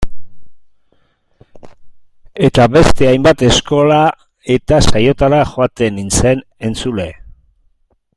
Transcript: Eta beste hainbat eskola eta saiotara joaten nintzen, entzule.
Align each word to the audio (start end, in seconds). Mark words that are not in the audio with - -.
Eta 2.47 2.65
beste 2.77 3.09
hainbat 3.09 3.43
eskola 3.49 3.99
eta 4.55 4.81
saiotara 4.87 5.43
joaten 5.53 5.95
nintzen, 6.01 6.43
entzule. 6.71 7.07